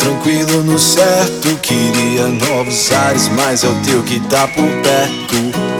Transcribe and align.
Tranquilo 0.00 0.62
no 0.64 0.78
certo, 0.78 1.54
queria 1.58 2.26
novos 2.26 2.90
ares, 2.90 3.28
mas 3.28 3.62
é 3.64 3.68
o 3.68 3.74
teu 3.82 4.02
que 4.02 4.18
tá 4.20 4.48
por 4.48 4.64
perto. 4.82 5.79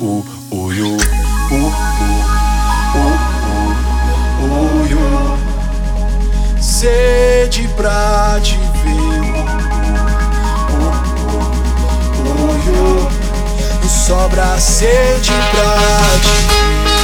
o 0.00 0.24
sede 6.60 7.66
pra 7.76 8.38
te 8.40 8.56
ver 8.56 9.08
sobra 13.88 14.58
sede 14.60 15.32
pra 15.50 15.76
te 16.20 16.28
ver 16.28 16.97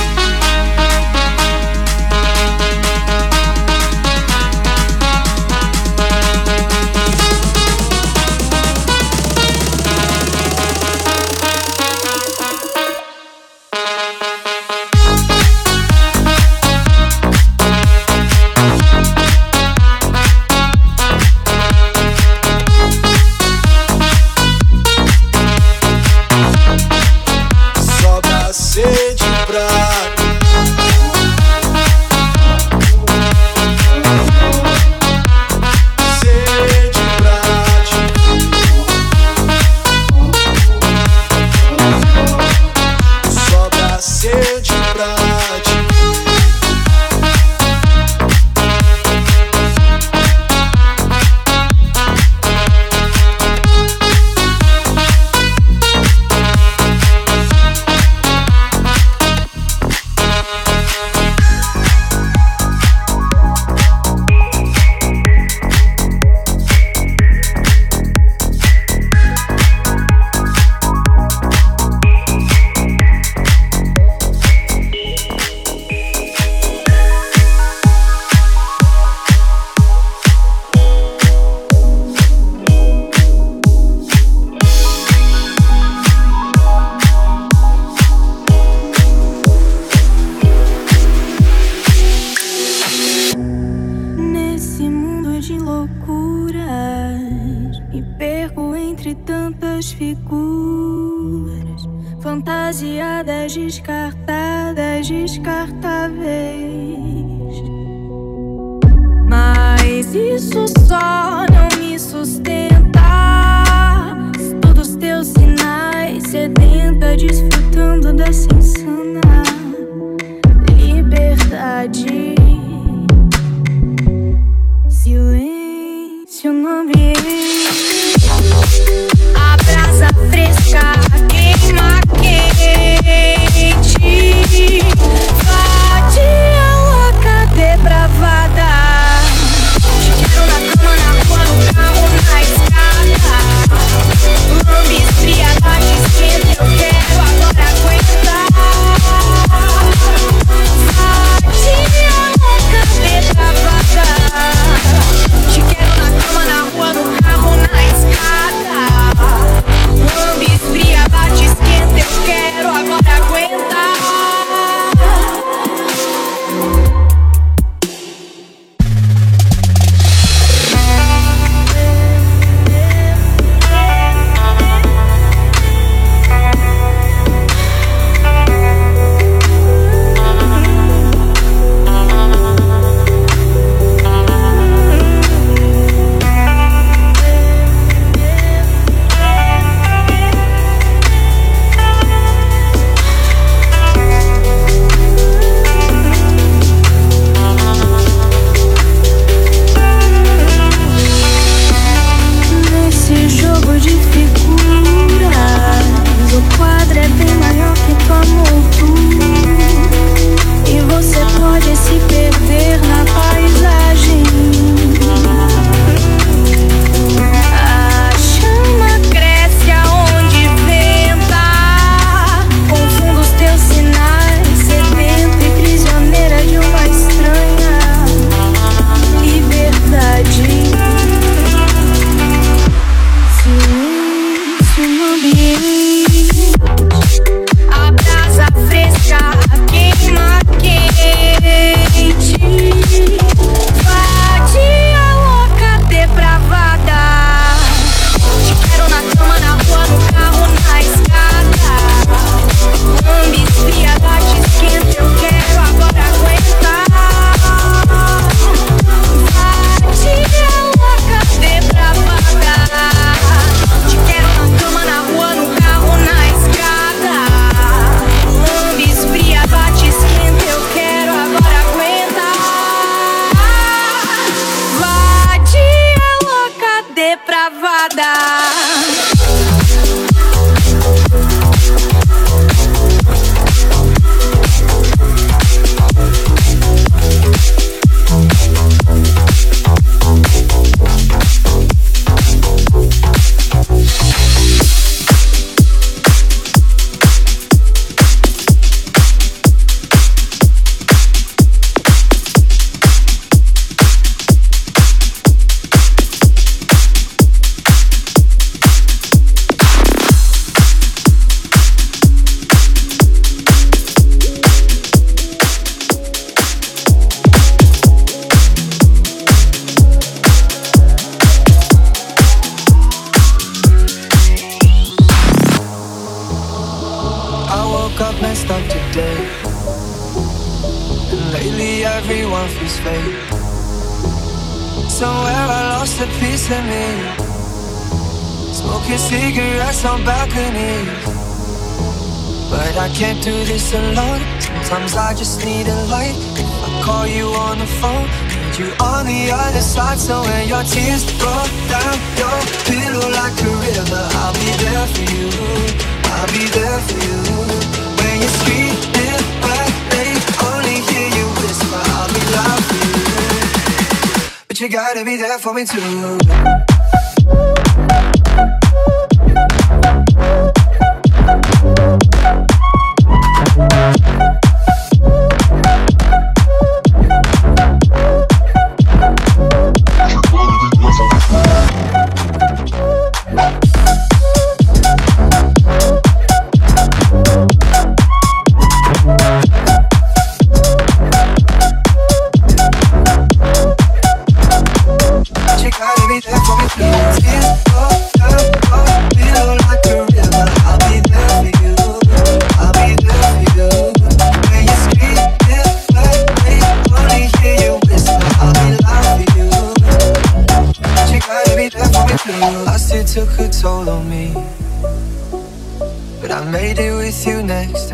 influencer 365.44 365.93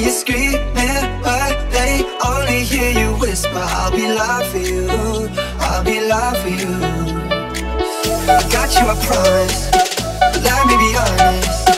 You're 0.00 0.08
screaming, 0.12 0.64
but 1.22 1.70
they 1.70 2.02
only 2.24 2.64
hear 2.64 2.90
you 2.90 3.12
whisper, 3.20 3.50
I'll 3.52 3.90
be 3.90 4.08
loud 4.08 4.46
for 4.46 4.56
you. 4.56 4.88
I'll 5.60 5.84
be 5.84 6.00
loud 6.00 6.38
for 6.38 6.48
you. 6.48 6.72
I 8.24 8.40
got 8.48 8.72
you, 8.80 8.88
I 8.88 8.96
promise. 9.04 9.68
Let 10.40 10.66
me 10.68 10.76
be 10.80 10.96
honest. 10.96 11.68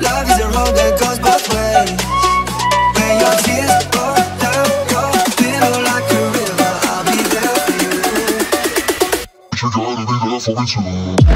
Love 0.00 0.30
is 0.30 0.38
a 0.38 0.46
road 0.46 0.76
that 0.78 0.94
goes 1.02 1.18
both 1.18 1.42
ways. 1.50 1.90
When 2.94 3.18
your 3.18 3.34
tears 3.42 3.82
roll 3.98 4.14
down 4.38 4.70
your 4.94 5.10
like 5.90 6.06
a 6.06 6.22
river, 6.38 6.70
I'll 6.86 7.02
be 7.02 7.18
there 7.34 7.58
for 7.66 7.74
you. 7.82 7.98
But 9.50 9.58
you 9.60 9.68
gotta 9.74 10.06
be 10.06 10.14
there 10.22 10.38
for 10.38 10.54
me 10.54 11.35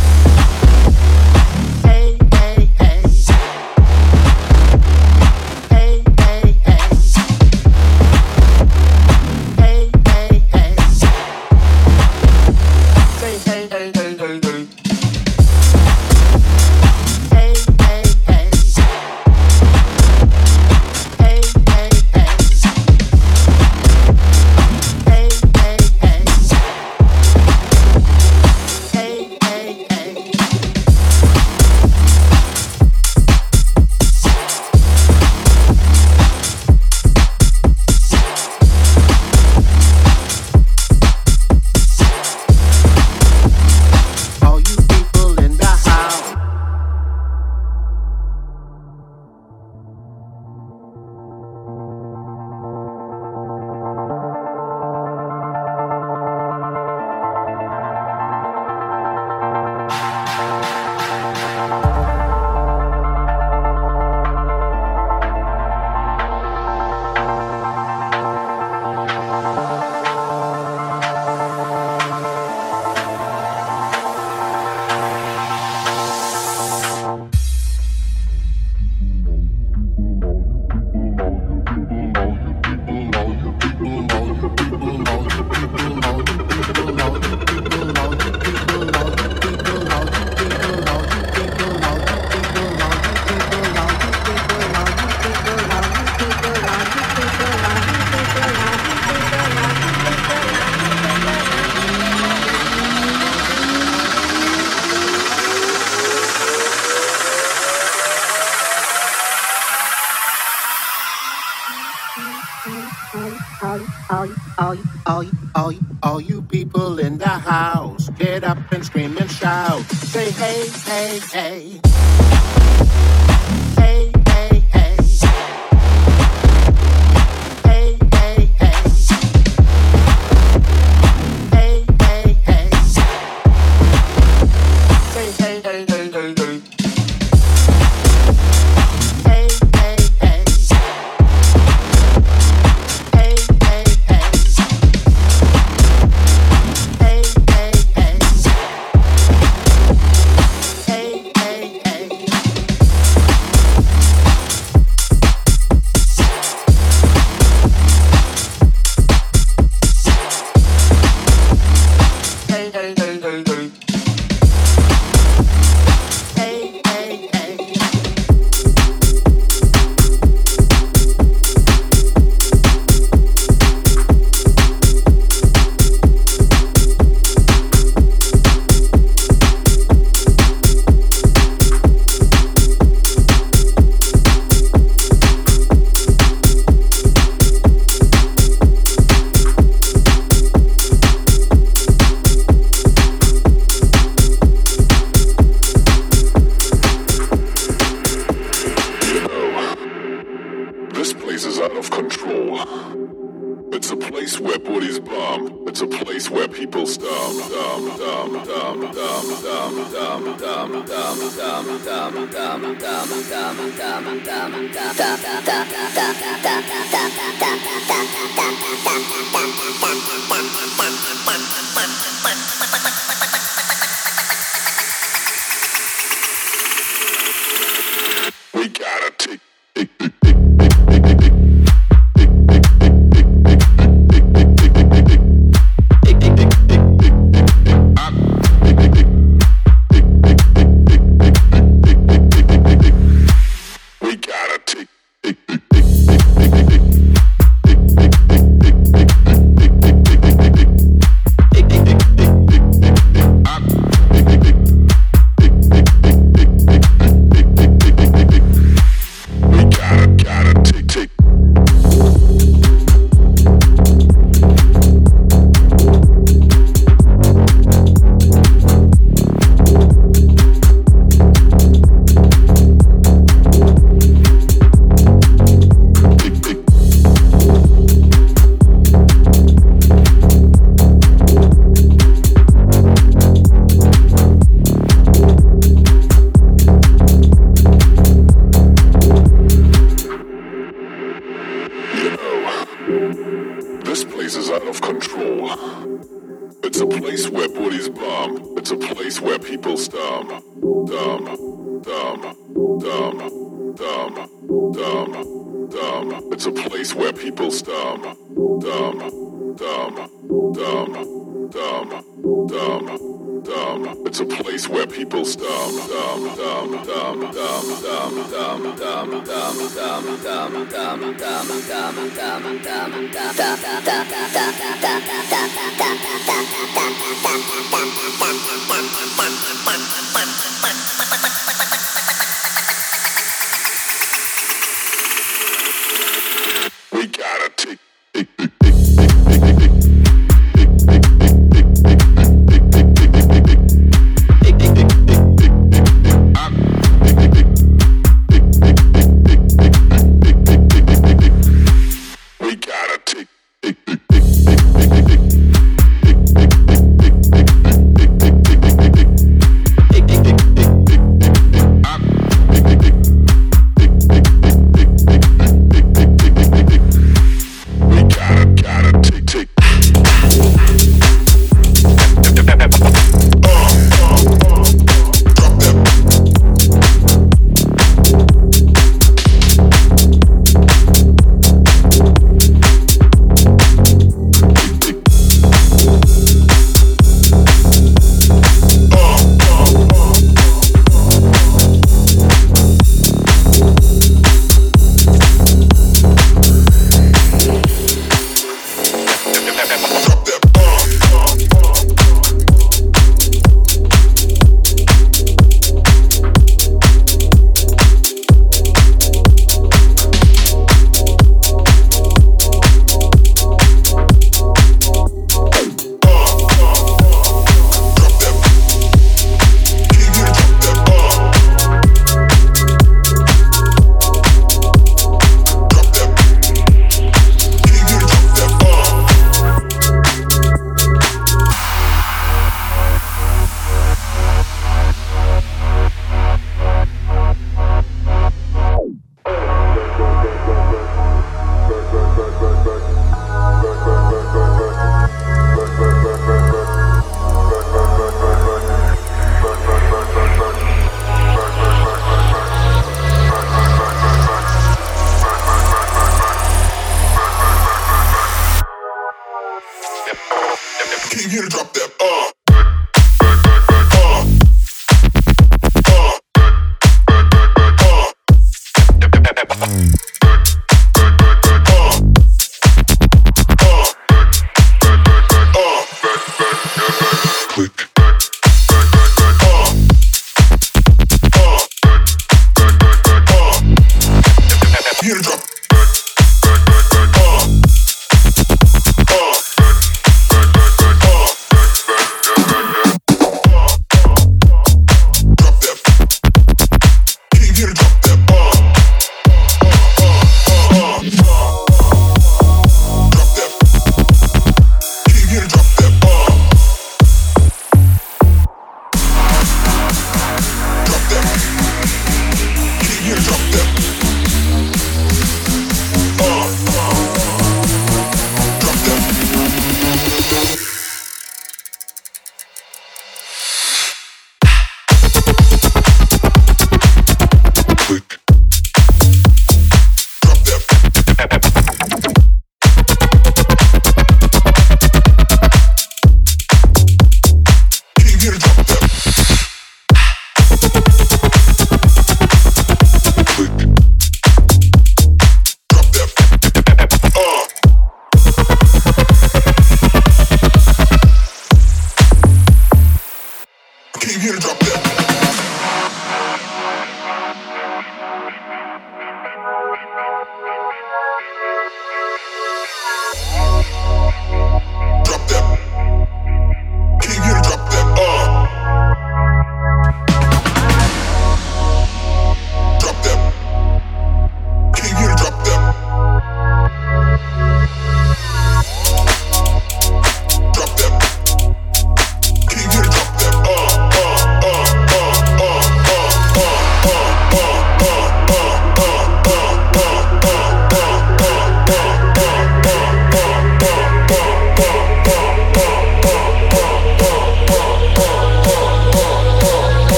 hey, 120.13 120.31
hey, 120.31 120.67
hey, 120.85 121.19
hey. 121.31 121.81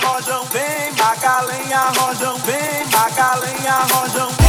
arrojam, 0.00 0.44
vem 0.46 0.92
macalenha, 0.96 1.78
arrojam, 1.78 2.36
vem 2.38 2.84
macalenha, 2.90 3.72
arrojam. 3.74 4.39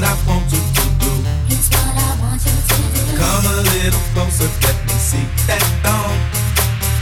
what 0.00 0.08
I 0.08 0.16
want 0.26 0.48
you 0.48 0.56
to 0.56 0.84
do. 0.96 1.12
It's 1.52 1.68
what 1.68 1.92
I 1.92 2.16
want 2.24 2.40
you 2.40 2.56
to 2.56 2.76
do. 2.88 3.20
Come 3.20 3.44
a 3.52 3.56
little 3.68 4.04
closer, 4.16 4.48
let 4.64 4.78
me 4.88 4.96
see 4.96 5.26
that 5.44 5.60
thong. 5.84 6.16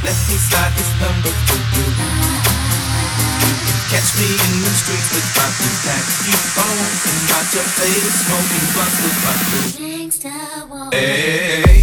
Let 0.03 0.19
me 0.27 0.35
slide 0.35 0.75
this 0.75 0.91
number 0.99 1.31
to 1.31 1.57
you. 1.79 1.87
You 3.39 3.55
can 3.55 3.79
catch 3.95 4.11
me 4.19 4.27
in 4.35 4.55
the 4.67 4.73
streets 4.75 5.15
with 5.15 5.31
my 5.31 5.47
taxi 5.87 6.35
phone 6.59 6.91
and 7.07 7.19
watch 7.31 7.55
your 7.55 7.69
favorite 7.79 8.19
smoking 8.19 8.67
blunts. 8.75 8.99
Gangsta. 9.79 10.91
Hey. 10.93 11.78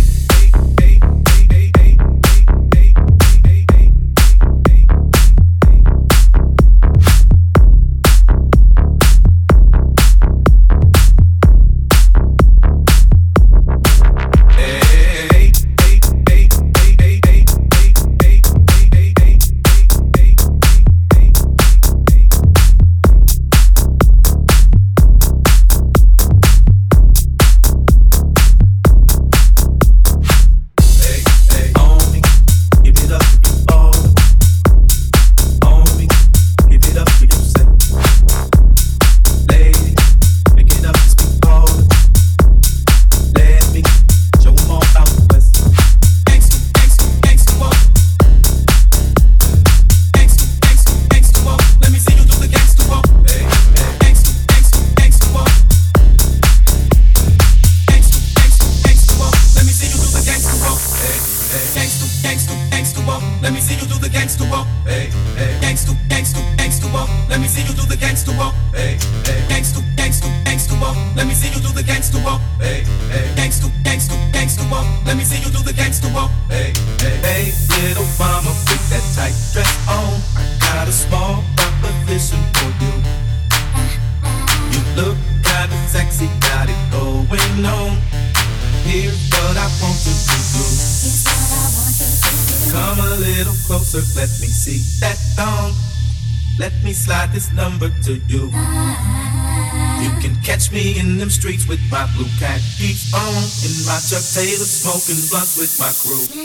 Blue 102.15 102.31
cat 102.39 102.61
keeps 102.79 103.13
on, 103.13 103.43
in 103.67 103.75
my 103.83 103.99
Chuck 103.99 104.23
Taylor 104.23 104.63
smoking 104.63 105.19
blunts 105.29 105.59
with 105.59 105.75
my 105.79 105.91
crew. 105.99 106.44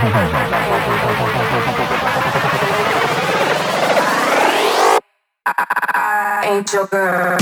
I 0.00 0.04
ain't 6.44 6.72
your 6.72 6.86
girl. 6.86 7.38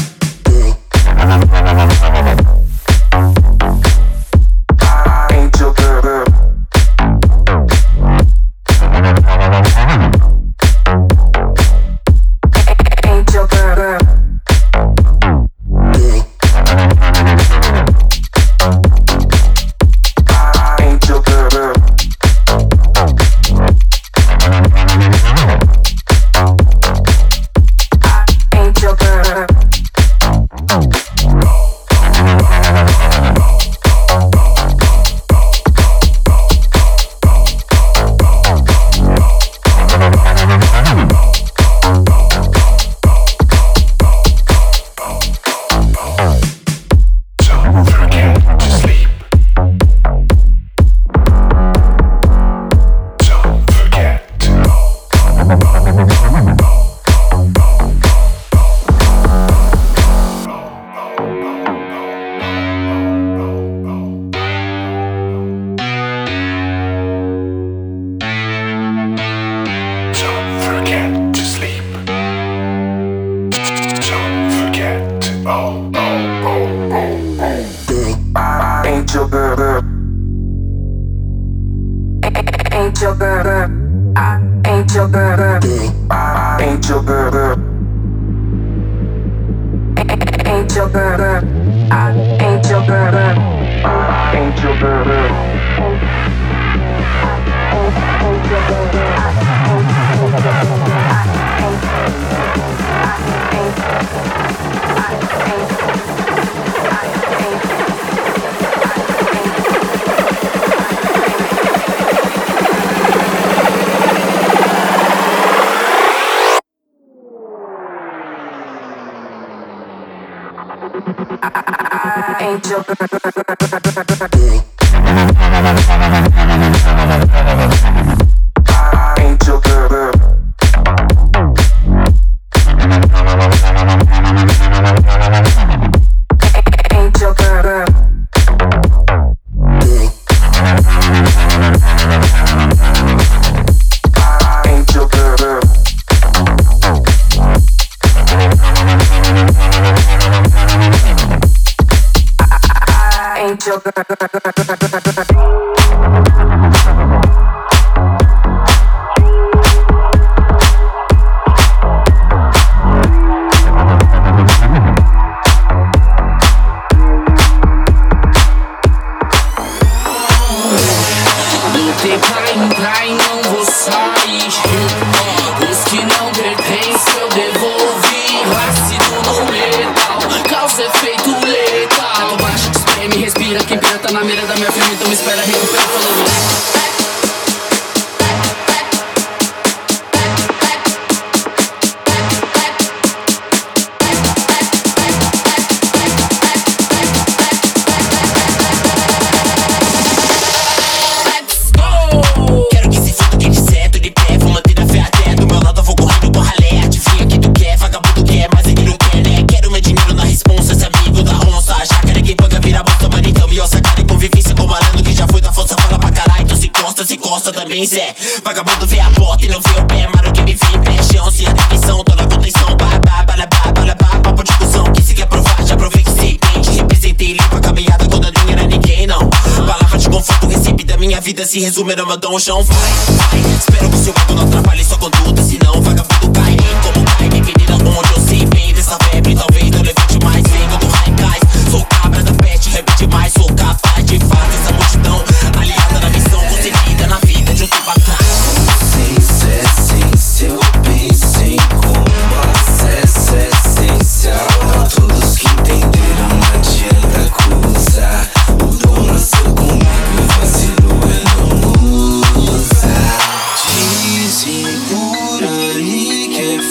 on 232.49 232.62
fire. 232.62 232.86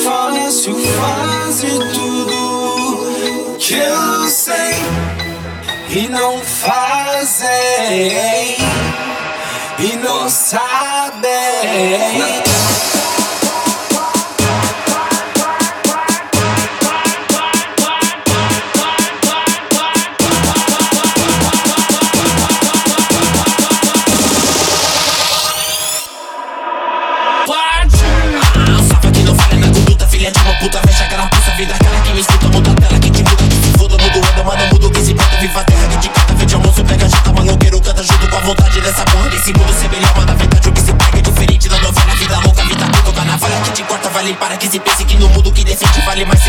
falência, 0.03 0.73
quase 0.97 1.67
tudo 1.93 3.55
que 3.57 3.75
eu 3.75 4.27
sei 4.27 4.75
e 5.89 6.07
não 6.09 6.39
fazem 6.39 7.47
e 9.79 9.95
não 9.97 10.29
sabem. 10.29 11.31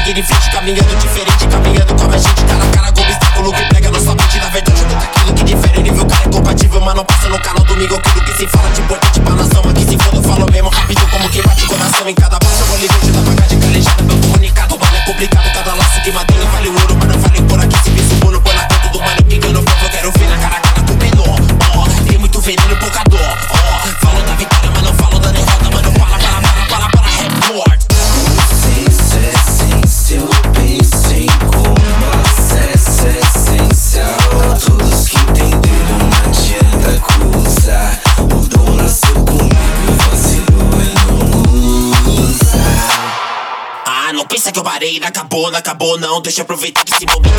Aquele 0.07 0.23
flash 0.23 0.49
caminhando 0.51 0.96
acabou, 45.47 45.51
não 45.51 45.59
acabou 45.59 45.99
não. 45.99 46.21
Deixa 46.21 46.43
aproveitar 46.43 46.85
que 46.85 46.95
se 46.97 47.07
bobear 47.07 47.36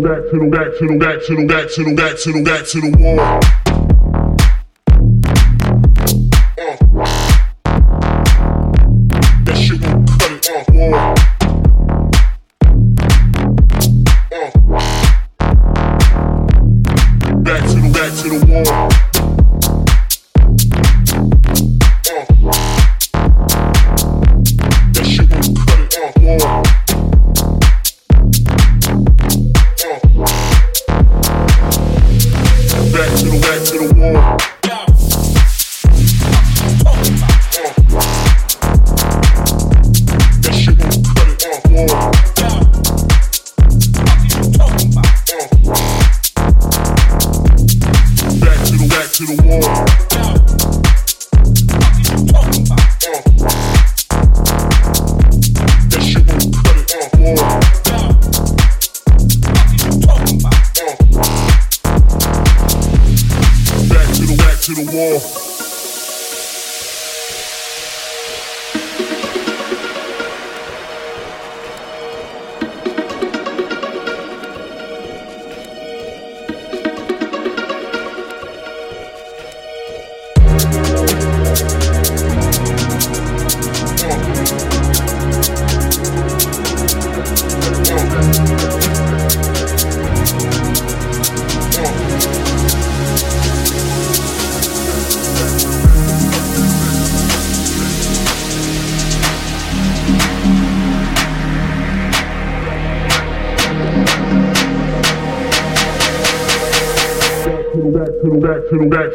back 0.00 0.22
to 0.30 0.38
the 0.38 0.46
back 0.46 0.78
to 0.78 0.86
the 0.86 0.96
back 0.96 1.22
to 1.26 1.36
the 1.36 1.46
back 1.46 1.70
to 1.70 1.84
the 1.84 1.94
back 1.94 2.16
to 2.18 2.32
the 2.32 2.42
back 2.42 2.66
to 2.66 2.80
the 2.80 2.90
wall. 2.98 3.89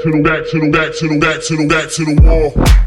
to 0.06 0.12
the 0.12 0.22
back 0.22 0.48
to 0.48 0.60
the 0.60 0.70
back 0.70 0.94
to 0.94 1.08
the 1.08 1.18
back 1.18 1.42
to 1.42 1.56
the 1.56 1.68
back 1.68 1.90
to 1.90 2.06
the 2.06 2.22
wall. 2.22 2.85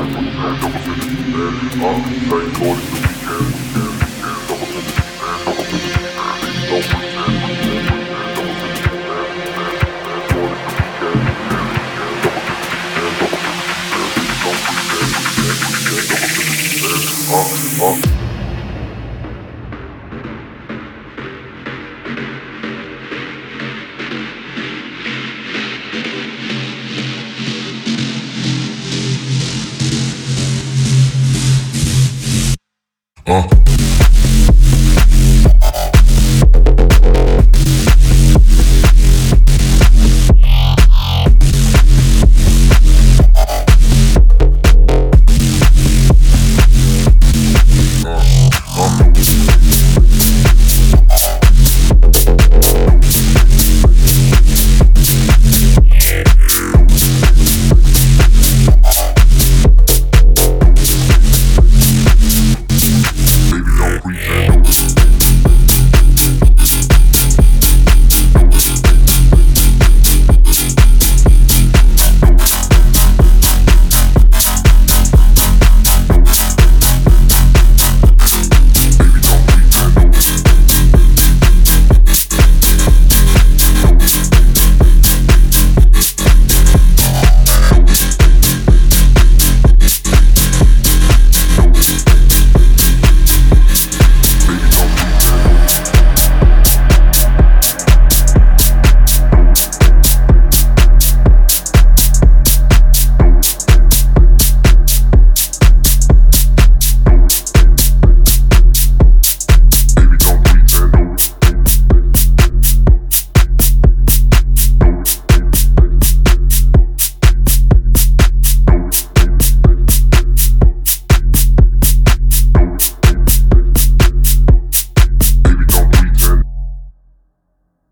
you. 2.61 2.90